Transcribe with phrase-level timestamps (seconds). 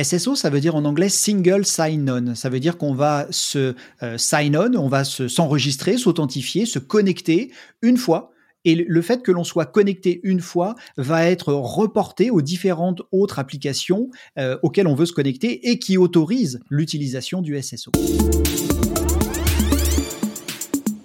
[0.00, 2.34] SSO, ça veut dire en anglais single sign-on.
[2.34, 7.50] Ça veut dire qu'on va se euh, sign-on, on va s'enregistrer, s'authentifier, se connecter
[7.82, 8.30] une fois.
[8.64, 13.38] Et le fait que l'on soit connecté une fois va être reporté aux différentes autres
[13.38, 17.92] applications euh, auxquelles on veut se connecter et qui autorisent l'utilisation du SSO.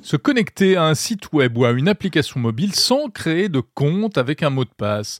[0.01, 4.17] Se connecter à un site web ou à une application mobile sans créer de compte
[4.17, 5.19] avec un mot de passe.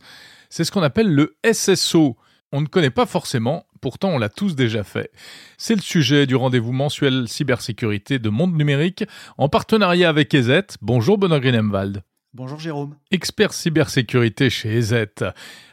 [0.50, 2.18] C'est ce qu'on appelle le SSO
[2.54, 5.12] on ne connaît pas forcément, pourtant on l'a tous déjà fait.
[5.58, 9.04] C'est le sujet du rendez-vous mensuel cybersécurité de Monde Numérique
[9.40, 10.62] en partenariat avec EZ.
[10.82, 12.04] Bonjour Benoît Greenemwald.
[12.36, 12.96] Bonjour Jérôme.
[13.12, 15.06] Expert cybersécurité chez EZ.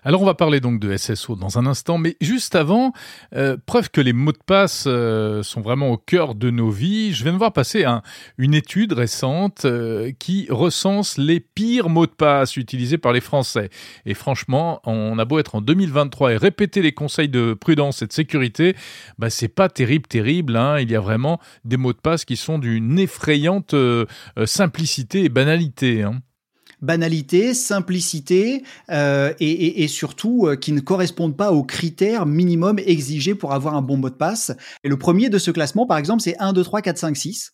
[0.05, 2.93] Alors on va parler donc de SSO dans un instant, mais juste avant,
[3.35, 7.15] euh, preuve que les mots de passe euh, sont vraiment au cœur de nos vies,
[7.15, 7.87] je viens de voir passer
[8.37, 13.71] une étude récente euh, qui recense les pires mots de passe utilisés par les Français.
[14.05, 18.07] Et franchement, on a beau être en 2023 et répéter les conseils de prudence et
[18.07, 18.77] de sécurité,
[19.17, 20.59] bah c'est pas terrible, terrible.
[20.59, 20.79] Hein.
[20.79, 23.75] Il y a vraiment des mots de passe qui sont d'une effrayante
[24.45, 26.03] simplicité et banalité.
[26.03, 26.21] Hein
[26.83, 33.53] banalité, simplicité euh, et, surtout euh, qui ne correspondent pas aux critères minimum exigés pour
[33.53, 34.53] avoir un bon mot de passe.
[34.85, 37.53] Et le premier de ce classement, par exemple, c'est 1, 2, 3, 4, 5, 6.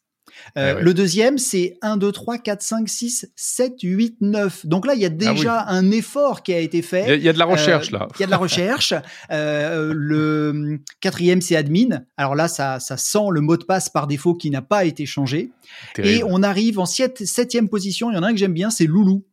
[0.57, 4.67] Euh, eh le deuxième, c'est 1, 2, 3, 4, 5, 6, 7, 8, 9.
[4.67, 7.17] Donc là, il y a ah déjà un effort qui a été fait.
[7.17, 8.09] Il y, a de la recherche là.
[8.17, 8.95] Il y a de la recherche.
[9.33, 12.03] Euh, le quatrième, c'est admin.
[12.17, 15.05] Alors là, ça, ça sent le mot de passe par défaut qui n'a pas été
[15.05, 15.51] changé.
[15.99, 18.11] Et on arrive en septième position.
[18.11, 19.25] Il y en a un que j'aime bien, c'est Loulou.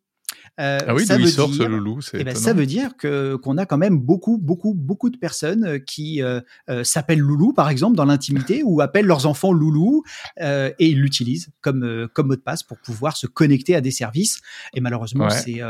[0.60, 3.36] Euh, ah oui, ça veut sort dire, ce loulou eh ben, Ça veut dire que
[3.38, 6.42] qu'on a quand même beaucoup, beaucoup, beaucoup de personnes euh, qui euh,
[6.84, 10.04] s'appellent loulou, par exemple, dans l'intimité, ou appellent leurs enfants loulou,
[10.40, 14.42] et ils l'utilisent comme comme mot de passe pour pouvoir se connecter à des services.
[14.74, 15.62] Et malheureusement, c'est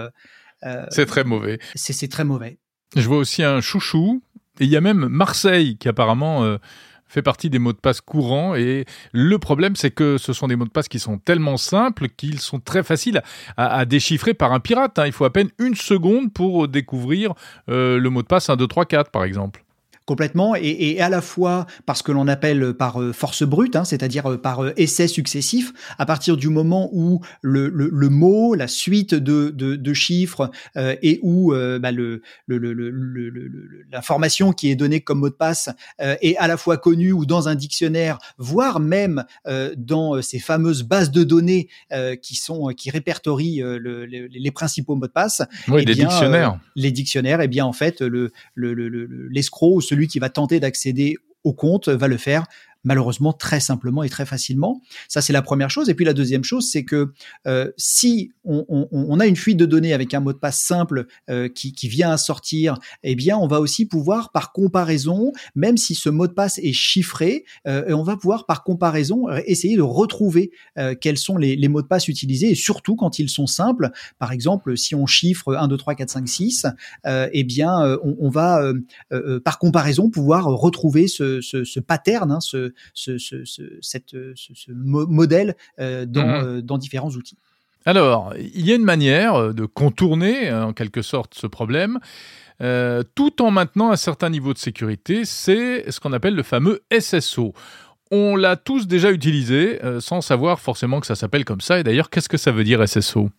[0.89, 1.59] c'est très mauvais.
[1.75, 2.57] C'est très mauvais.
[2.95, 4.21] Je vois aussi un chouchou.
[4.59, 6.57] Et il y a même Marseille qui apparemment
[7.13, 10.55] fait partie des mots de passe courants et le problème c'est que ce sont des
[10.55, 13.21] mots de passe qui sont tellement simples qu'ils sont très faciles
[13.55, 14.97] à, déchiffrer par un pirate.
[14.97, 15.05] Hein.
[15.05, 17.33] Il faut à peine une seconde pour découvrir
[17.69, 19.62] euh, le mot de passe 1, 2, 3, 4 par exemple
[20.05, 23.85] complètement, et, à la fois par ce que l'on appelle par euh, force brute, hein,
[23.85, 28.67] c'est-à-dire euh, par euh, essai successif, à partir du moment où le, le, mot, la
[28.67, 32.21] suite de, de, chiffres et où bah, le,
[33.91, 35.69] l'information qui est donnée comme mot de passe
[35.99, 39.23] est à la fois connue ou dans un dictionnaire, voire même
[39.77, 41.69] dans ces fameuses bases de données
[42.21, 45.41] qui sont qui répertorient les principaux mots de passe.
[45.67, 46.59] Oui, les dictionnaires.
[46.75, 51.53] les dictionnaires, et eh bien en fait le l'escroc celui qui va tenter d'accéder au
[51.53, 52.45] compte va le faire
[52.83, 54.81] malheureusement très simplement et très facilement.
[55.07, 55.89] Ça, c'est la première chose.
[55.89, 57.13] Et puis la deuxième chose, c'est que
[57.47, 61.47] euh, si on, a une fuite de données avec un mot de passe simple euh,
[61.47, 66.09] qui, vient à sortir, eh bien, on va aussi pouvoir, par comparaison, même si ce
[66.09, 70.51] mot de passe est chiffré, euh, on va pouvoir, par comparaison, essayer de retrouver
[71.01, 73.91] quels sont les, mots de passe utilisés, et surtout quand ils sont simples.
[74.19, 76.65] Par exemple, si on chiffre 1, 2, 3, 4, 5, 6,
[77.05, 78.71] eh bien, on, va,
[79.43, 83.17] par comparaison, pouvoir retrouver ce, pattern, hein, ce, ce,
[83.81, 84.15] cette,
[84.67, 87.37] modèle euh, dans, euh, dans différents outils.
[87.85, 91.99] Alors, il y a une manière euh, de contourner en quelque sorte ce problème.
[93.15, 97.53] tout en maintenant un certain niveau de sécurité, c'est ce qu'on appelle le fameux SSO.
[98.11, 101.79] On l'a tous déjà utilisé sans savoir forcément que ça s'appelle comme ça.
[101.79, 103.29] Et d'ailleurs, qu'est-ce que ça veut dire SSO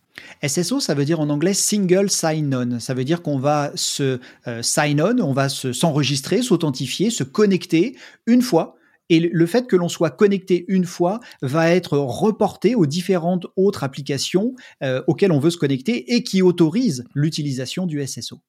[0.45, 2.79] SSO, ça veut dire en anglais single sign-on.
[2.79, 4.19] Ça veut dire qu'on va se
[4.61, 7.95] sign-on, on va s'enregistrer, s'authentifier, se connecter
[8.27, 8.75] une fois
[9.09, 13.83] et le fait que l'on soit connecté une fois va être reporté aux différentes autres
[13.83, 18.41] applications euh, auxquelles on veut se connecter et qui autorisent l'utilisation du SSO.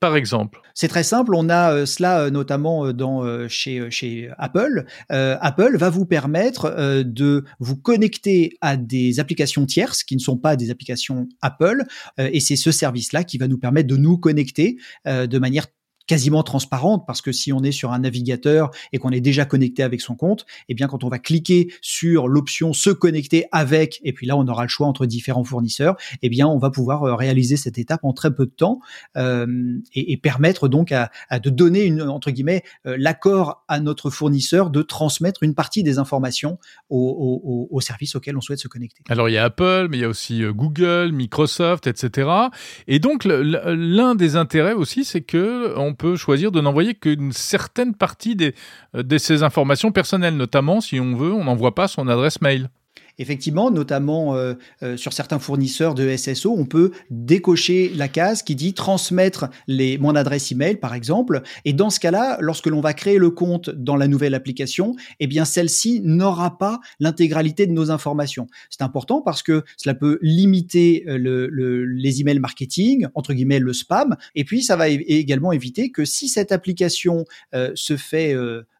[0.00, 4.84] Par exemple C'est très simple, on a euh, cela euh, notamment dans, chez, chez Apple.
[5.08, 10.54] Apple va vous permettre de vous connecter à des applications tierces qui ne sont pas
[10.54, 11.84] des applications Apple,
[12.18, 15.66] et c'est ce service-là qui va nous permettre de nous connecter de manière
[16.08, 19.84] quasiment transparente parce que si on est sur un navigateur et qu'on est déjà connecté
[19.84, 24.12] avec son compte, eh bien quand on va cliquer sur l'option se connecter avec et
[24.12, 27.14] puis là on aura le choix entre différents fournisseurs, eh bien on va pouvoir euh,
[27.14, 28.80] réaliser cette étape en très peu de temps
[29.16, 34.70] euh, et, permettre donc à, de donner une entre guillemets euh, l'accord à notre fournisseur
[34.70, 39.02] de transmettre une partie des informations au, au, service auquel on souhaite se connecter.
[39.08, 42.28] Alors il y a Apple, mais il y a aussi Google, Microsoft, etc.
[42.86, 47.94] Et donc l'un des intérêts aussi, c'est que on peut choisir de n'envoyer qu'une certaine
[47.94, 48.36] partie
[48.94, 52.70] euh, de ces informations personnelles, notamment si on veut, on n'envoie pas son adresse mail.
[53.18, 58.54] Effectivement, notamment euh, euh, sur certains fournisseurs de SSO, on peut décocher la case qui
[58.54, 61.42] dit transmettre les, mon adresse email, par exemple.
[61.64, 65.26] Et dans ce cas-là, lorsque l'on va créer le compte dans la nouvelle application, eh
[65.26, 68.46] bien, celle-ci n'aura pas l'intégralité de nos informations.
[68.70, 73.72] C'est important parce que cela peut limiter euh, le, les emails marketing, entre guillemets, le
[73.72, 74.16] spam.
[74.36, 77.24] Et puis, ça va également éviter que si cette application
[77.74, 78.34] se fait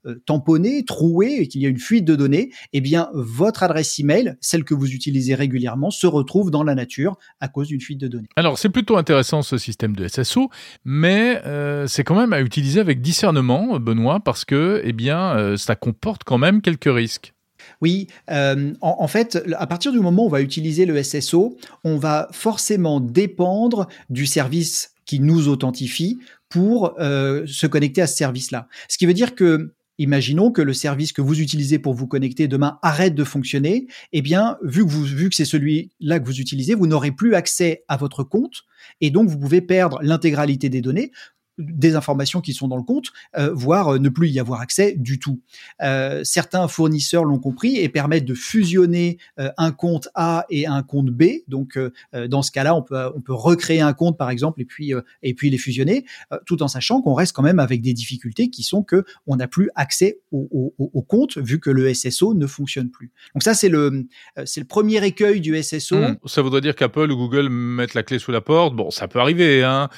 [0.06, 3.98] euh, tamponné, troué et qu'il y a une fuite de données, eh bien votre adresse
[3.98, 7.98] email, celle que vous utilisez régulièrement, se retrouve dans la nature à cause d'une fuite
[7.98, 8.28] de données.
[8.36, 10.50] Alors c'est plutôt intéressant ce système de SSO,
[10.84, 15.56] mais euh, c'est quand même à utiliser avec discernement, Benoît, parce que eh bien euh,
[15.56, 17.34] ça comporte quand même quelques risques.
[17.80, 22.28] Oui, en, fait, à partir du moment où on va utiliser le SSO, on va
[22.32, 26.18] forcément dépendre du service qui nous authentifie
[26.48, 28.68] pour se connecter à ce service-là.
[28.88, 32.48] Ce qui veut dire que Imaginons que le service que vous utilisez pour vous connecter
[32.48, 33.86] demain arrête de fonctionner.
[34.12, 37.84] Eh bien, vu que vu que c'est celui-là que vous utilisez, vous n'aurez plus accès
[37.88, 38.64] à votre compte
[39.00, 41.10] et donc vous pouvez perdre l'intégralité des données
[41.58, 44.94] des informations qui sont dans le compte, euh, voire euh, ne plus y avoir accès
[44.96, 45.40] du tout.
[45.82, 51.10] Euh, certains fournisseurs l'ont compris et permettent de fusionner un compte A et un compte
[51.10, 51.24] B.
[51.48, 51.78] Donc,
[52.12, 55.34] dans ce cas-là, on peut, on peut recréer un compte, par exemple, et puis, et
[55.34, 56.04] puis les fusionner,
[56.46, 59.48] tout en sachant qu'on reste quand même avec des difficultés qui sont que on n'a
[59.48, 63.10] plus accès au, au, compte vu que le SSO ne fonctionne plus.
[63.34, 64.06] Donc ça, c'est le,
[64.44, 65.96] c'est le premier écueil du SSO.
[65.96, 66.18] Mmh.
[66.26, 68.74] ça voudrait dire qu'Apple ou Google mettent la clé sous la porte.
[68.74, 69.88] Bon, ça peut arriver, hein,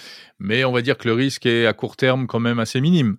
[0.40, 3.18] mais on va dire que le risque est à court terme quand même assez minime.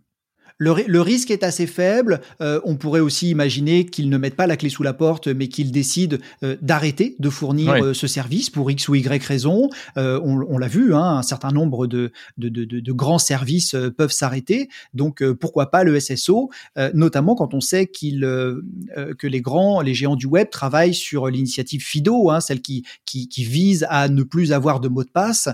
[0.64, 2.22] Le, risque est assez faible.
[2.40, 5.48] Euh, on pourrait aussi imaginer qu'ils ne mettent pas la clé sous la porte, mais
[5.48, 9.70] qu'ils décident euh, d'arrêter de fournir euh, ce service pour X ou Y raison.
[9.96, 14.70] on, l'a vu, hein, un certain nombre de, de, de, de grands services peuvent s'arrêter.
[14.94, 16.52] Donc pourquoi pas le SSO,
[16.94, 21.82] notamment quand on sait qu'il que les grands, les géants du web travaillent sur l'initiative
[21.84, 25.50] FIDO, hein, celle qui, qui, qui, vise à ne plus avoir de mot de passe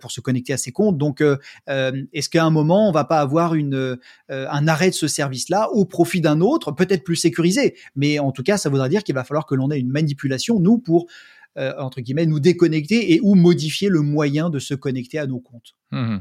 [0.00, 0.98] pour se connecter à ses comptes.
[0.98, 1.22] Donc
[1.66, 3.96] est-ce qu'à un moment on va pas avoir une
[4.34, 7.76] euh, un arrêt de ce service-là au profit d'un autre, peut-être plus sécurisé.
[7.94, 10.58] Mais en tout cas, ça voudra dire qu'il va falloir que l'on ait une manipulation,
[10.58, 11.06] nous, pour
[11.56, 15.38] euh, entre guillemets, nous déconnecter et ou modifier le moyen de se connecter à nos
[15.38, 15.74] comptes.
[15.92, 16.16] Mmh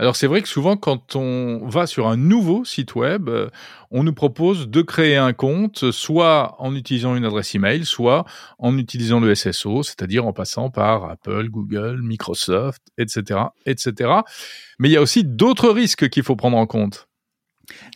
[0.00, 3.50] Alors c'est vrai que souvent quand on va sur un nouveau site web, euh,
[3.92, 8.24] on nous propose de créer un compte, soit en utilisant une adresse email, soit
[8.58, 14.10] en utilisant le SSO, c'est-à-dire en passant par Apple, Google, Microsoft, etc., etc.
[14.80, 17.06] Mais il y a aussi d'autres risques qu'il faut prendre en compte.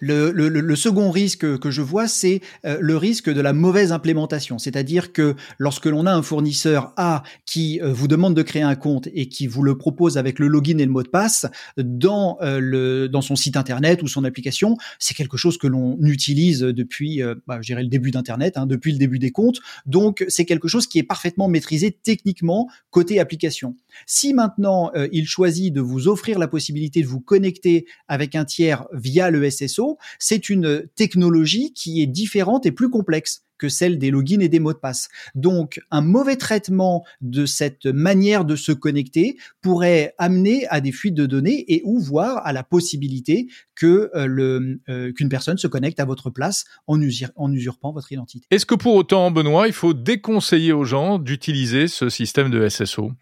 [0.01, 4.59] Le, second risque que je vois, c'est euh, le risque de la mauvaise implémentation.
[4.59, 8.77] C'est-à-dire que lorsque l'on a un fournisseur A qui euh, vous demande de créer un
[8.77, 12.39] compte et qui vous le propose avec le login et le mot de passe dans,
[12.43, 17.59] euh, son site internet ou son application, c'est quelque chose que l'on utilise depuis, bah,
[17.59, 19.59] le début d'Internet, hein, depuis le début des comptes.
[19.87, 23.75] Donc, c'est quelque chose qui est parfaitement maîtrisé techniquement côté application.
[24.07, 28.87] Si maintenant il choisit de vous offrir la possibilité de vous connecter avec un tiers
[28.93, 34.11] via le SSO, c'est une technologie qui est différente et plus complexe que celle des
[34.11, 35.09] logins et des mots de passe.
[35.35, 41.15] Donc, un mauvais traitement de cette manière de se connecter pourrait amener à des fuites
[41.15, 43.49] de données et ou voir à la possibilité
[43.83, 48.47] euh, euh, qu'une personne se connecte à votre place en usurpant votre identité.
[48.51, 53.13] Est-ce que pour autant, Benoît, il faut déconseiller aux gens d'utiliser ce système de SSO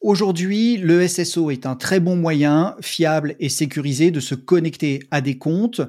[0.00, 5.20] Aujourd'hui, le SSO est un très bon moyen, fiable et sécurisé de se connecter à
[5.20, 5.82] des comptes.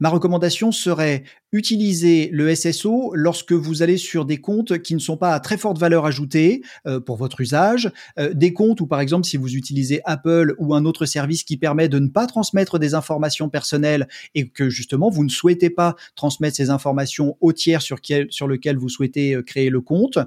[0.00, 5.16] Ma recommandation serait Utilisez le SSO lorsque vous allez sur des comptes qui ne sont
[5.16, 9.00] pas à très forte valeur ajoutée euh, pour votre usage, euh, des comptes où par
[9.00, 12.78] exemple si vous utilisez Apple ou un autre service qui permet de ne pas transmettre
[12.78, 17.80] des informations personnelles et que justement vous ne souhaitez pas transmettre ces informations au tiers
[17.80, 17.96] sur,
[18.28, 20.18] sur lequel vous souhaitez euh, créer le compte.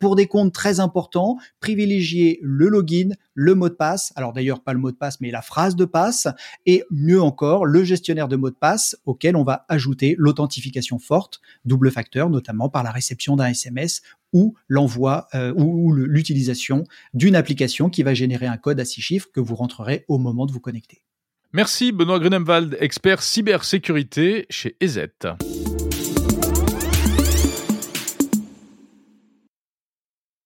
[0.00, 4.72] pour des comptes très importants, privilégiez le login, le mot de passe, alors d'ailleurs pas
[4.72, 6.28] le mot de passe mais la phrase de passe
[6.64, 11.40] et mieux encore le gestionnaire de mot de passe auquel on va ajouter l'authentification forte,
[11.64, 14.02] double facteur, notamment par la réception d'un SMS
[14.32, 19.28] ou l'envoi euh, ou, l'utilisation d'une application qui va générer un code à six chiffres
[19.32, 21.02] que vous rentrerez au moment de vous connecter.
[21.52, 25.08] Merci Benoît Grunemwald, expert cybersécurité chez EZ.